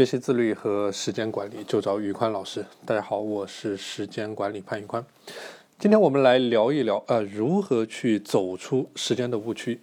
[0.00, 2.64] 学习自律和时间管理就找宇宽老师。
[2.86, 5.04] 大家好，我是时间管理潘宇宽。
[5.78, 9.78] 今天我们来聊一聊，呃，如何去走出时间的误区。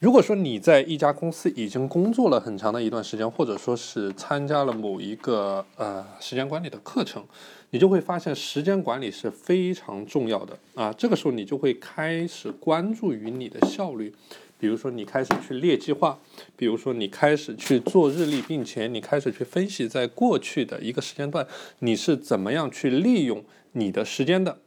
[0.00, 7.22] 如果说你在一家公司已经工作了很长的一段时间，或者说是参加了某一个呃时间管理的课程，
[7.68, 10.90] 你就会发现时间管理是非常重要的啊。
[10.94, 14.14] 这个时候你就会开始关注于你的效率。
[14.58, 16.18] 比如说，你开始去列计划；
[16.56, 21.46] 比如说，你开始去做日历，并且你开始去分析，在过去的一个时间段，
[21.78, 23.42] 你是怎么样去利用
[23.72, 24.58] 你的时间的。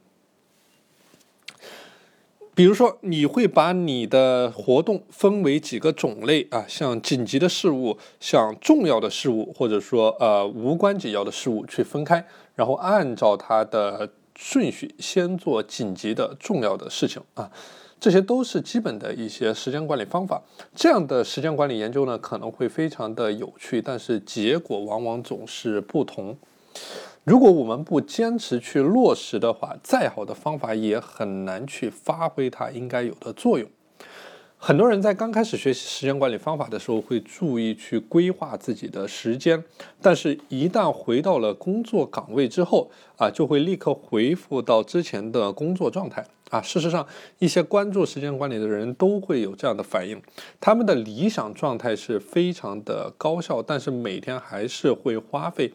[2.56, 17.50] 比如说，你会把你的活动分为几个种类啊，像紧急的事物、像重要的事物，或者说呃无关紧要的事物去分开，然后按照它的顺序，先做紧急的、重要的事情啊。
[17.98, 20.40] 这些都是基本的一些时间管理方法。
[20.76, 26.36] 这样的时间管理研究呢，可能会非常的有趣，但是结果往往总是不同。
[27.24, 33.66] 如果我们不坚持去落实的话，再好的方法也很难去发挥它应该有的作用。
[34.58, 39.62] 很多人在刚开始学习时间管理方法的时候，会注意去规划自己的时间，
[40.02, 46.22] 但是，一旦回到了工作岗位之后，啊，就会立刻恢复到之前的工作状态。
[46.50, 47.06] 啊，事实上，
[47.38, 50.20] 一些关注时间管理的人都会有这样的反应，
[50.60, 55.72] 他们的理想状态是非常的高效，但是每天还是会花费。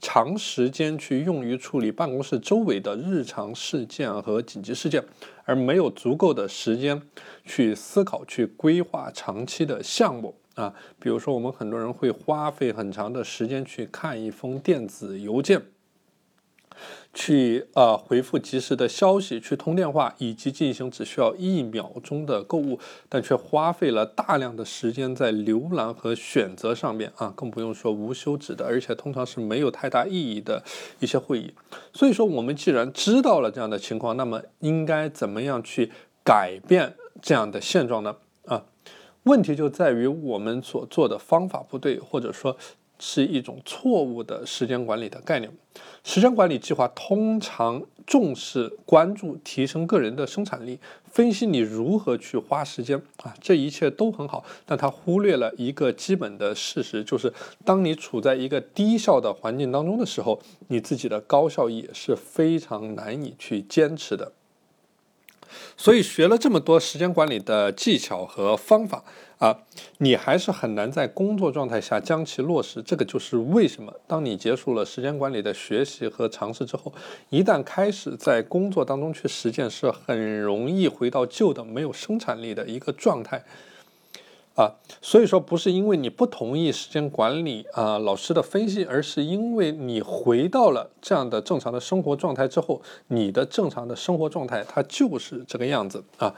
[0.00, 5.04] 长时间去用于处理办公室周围的日常事件和紧急事件，
[5.44, 7.00] 而没有足够的时间
[7.44, 10.74] 去思考、去规划长期的项目啊。
[10.98, 15.60] 比如说，我们很多人会花费很长的时间去看一封电子邮件。
[17.12, 22.78] 去呃回复及时的消息，去通电话，以及进行只需要一秒钟的购物，
[23.08, 30.62] 但却花费了大量的时间在浏览和选择上面啊，更不用说无休止的，而且通常是没有太大意义的
[31.00, 31.52] 一些会议。
[31.92, 35.90] 所以说，我们既然知道了这样的情况，那么应该怎么样去
[36.24, 38.16] 改变这样的现状呢？
[38.46, 38.64] 啊，
[39.24, 42.56] 问题就在于我们所做的方法不对，或者说。
[43.00, 45.50] 是一种错误的时间管理的概念。
[46.04, 50.78] 时间管理计划通常重视关注提升个人的生产力，
[51.10, 57.32] 分析你如何去花时间啊，这一切都很好，但他忽略了一个基本的事实，就是
[57.64, 64.32] 当你处在一个低效的环境当中的时候，你自己的高效也是非常难以去坚持的。
[65.76, 69.02] 所以学了这么多时间管理的技巧和方法
[69.38, 69.56] 啊，
[69.98, 72.82] 你还是很难在工作状态下将其落实。
[72.82, 76.92] 这个就是为什么，当你结束了时间管理的学习和尝试之后，
[77.30, 83.42] 一旦开始在工作当中去实践，是很容易回到旧的没有生产力的一个状态。
[84.60, 96.34] 啊，所以说不是因为你不同意时间管理啊老师的分析，而是因为你回到了这样的正常的生活状态之后，你的正常的生活状态它就是这个样子啊。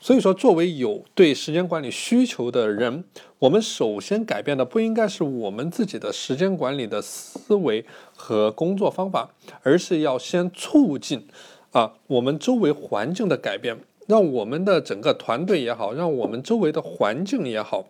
[0.00, 3.02] 所以说，作为有对时间管理需求的人，
[3.40, 11.26] 我们首先改变的不应该是我们自己的时间管理的思维和工作方法，而是要先促进
[11.72, 13.80] 啊我们周围环境的改变。
[14.06, 17.86] 让我们的整个团队也好，让我们周围的环境也好，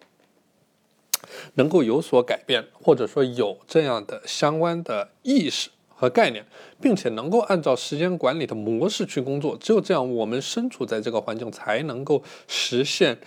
[1.55, 6.45] 能够有所改变，或者说有这样的相关的意识和概念，
[6.81, 9.57] 并且能够按照时间管理的模式去工作。
[9.61, 13.19] 只有这样，我们身处在这个环境，才能够实现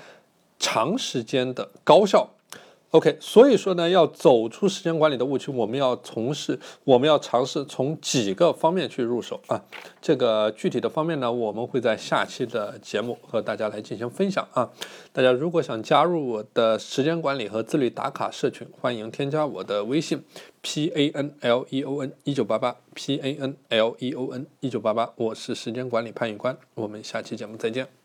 [0.58, 2.30] 长时间的高效。
[2.92, 9.62] OK，所以说呢，要走出时间管理的误区，我们要从事，我们要尝试从几个方面去入手啊。
[10.02, 14.72] 这个具体的方面呢，我们会在下期的节目和大家来进行分享啊。
[15.12, 20.24] 大家如果想加入我的时间管理和自律打卡社群，欢迎添加我的微信
[20.62, 24.48] p a n l e o n 一九八八 p a n l e o n
[24.62, 27.97] 一九八八，我是时间管理潘宇官，我们下期节目再见。